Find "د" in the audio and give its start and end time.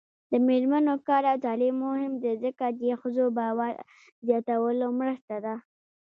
0.31-0.33